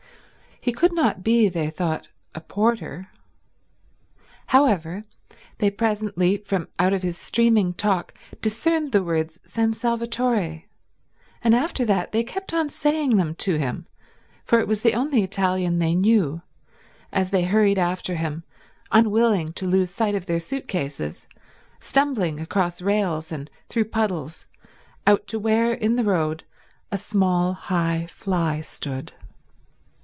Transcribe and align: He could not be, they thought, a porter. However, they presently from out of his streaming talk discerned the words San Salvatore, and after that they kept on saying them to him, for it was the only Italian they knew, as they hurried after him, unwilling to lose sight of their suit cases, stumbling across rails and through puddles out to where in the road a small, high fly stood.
He 0.63 0.71
could 0.73 0.93
not 0.93 1.23
be, 1.23 1.49
they 1.49 1.71
thought, 1.71 2.09
a 2.35 2.39
porter. 2.39 3.07
However, 4.45 5.05
they 5.57 5.71
presently 5.71 6.37
from 6.37 6.67
out 6.77 6.93
of 6.93 7.01
his 7.01 7.17
streaming 7.17 7.73
talk 7.73 8.13
discerned 8.43 8.91
the 8.91 9.01
words 9.01 9.39
San 9.43 9.73
Salvatore, 9.73 10.65
and 11.41 11.55
after 11.55 11.83
that 11.85 12.11
they 12.11 12.23
kept 12.23 12.53
on 12.53 12.69
saying 12.69 13.17
them 13.17 13.33
to 13.37 13.55
him, 13.55 13.87
for 14.45 14.59
it 14.59 14.67
was 14.67 14.81
the 14.81 14.93
only 14.93 15.23
Italian 15.23 15.79
they 15.79 15.95
knew, 15.95 16.43
as 17.11 17.31
they 17.31 17.45
hurried 17.45 17.79
after 17.79 18.13
him, 18.13 18.43
unwilling 18.91 19.53
to 19.53 19.65
lose 19.65 19.89
sight 19.89 20.13
of 20.13 20.27
their 20.27 20.39
suit 20.39 20.67
cases, 20.67 21.25
stumbling 21.79 22.39
across 22.39 22.83
rails 22.83 23.31
and 23.31 23.49
through 23.67 23.85
puddles 23.85 24.45
out 25.07 25.25
to 25.25 25.39
where 25.39 25.73
in 25.73 25.95
the 25.95 26.03
road 26.05 26.43
a 26.91 26.99
small, 26.99 27.53
high 27.53 28.05
fly 28.07 28.61
stood. 28.61 29.13